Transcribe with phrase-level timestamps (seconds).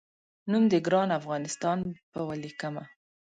[0.51, 1.79] نوم د ګران افغانستان
[2.11, 2.83] په ولیکمه